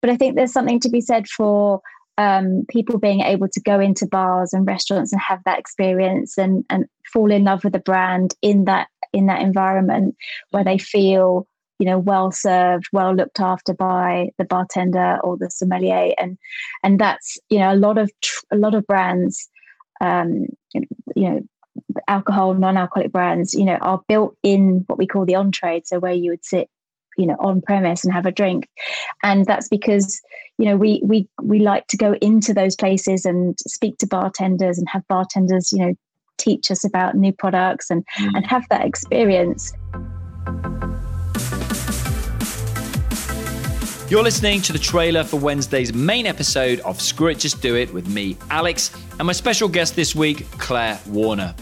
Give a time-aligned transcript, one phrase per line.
[0.00, 1.80] but I think there's something to be said for
[2.18, 6.64] um, people being able to go into bars and restaurants and have that experience and
[6.68, 10.14] and fall in love with the brand in that in that environment
[10.50, 11.46] where they feel
[11.78, 16.14] you know well served well looked after by the bartender or the sommelier.
[16.18, 16.36] And
[16.84, 18.10] and that's you know a lot of
[18.50, 19.48] a lot of brands
[20.00, 20.86] um, you
[21.16, 21.40] know
[22.08, 25.98] alcohol non-alcoholic brands you know are built in what we call the on trade so
[25.98, 26.68] where you would sit
[27.20, 28.68] you know on premise and have a drink
[29.22, 30.20] and that's because
[30.58, 34.78] you know we we we like to go into those places and speak to bartenders
[34.78, 35.94] and have bartenders you know
[36.38, 38.30] teach us about new products and mm.
[38.34, 39.72] and have that experience
[44.10, 47.94] You're listening to the trailer for Wednesday's main episode of Screw It Just Do It
[47.94, 51.54] with me, Alex, and my special guest this week, Claire Warner.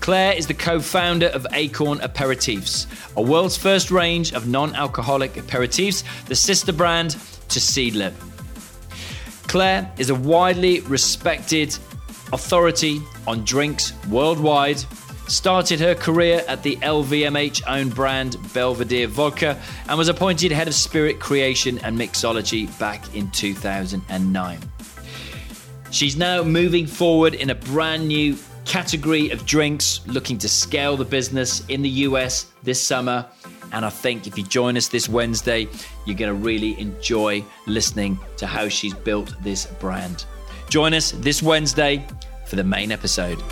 [0.00, 2.86] Claire is the co founder of Æcorn Aperitifs,
[3.16, 7.10] a world's first range of non alcoholic aperitifs, the sister brand
[7.50, 8.14] to Seedlip.
[9.46, 11.76] Claire is a widely respected
[12.32, 14.78] authority on drinks worldwide.
[15.28, 20.74] Started her career at the LVMH owned brand Belvedere Vodka and was appointed head of
[20.74, 24.58] spirit creation and mixology back in 2009.
[25.90, 28.36] She's now moving forward in a brand new
[28.70, 33.26] category of drinks, looking to scale the business in the US this summer.
[33.72, 35.66] And I think if you join us this Wednesday,
[36.06, 40.24] you're going to really enjoy listening to how she's built this brand.
[40.68, 42.06] Join us this Wednesday
[42.46, 43.42] for the main episode.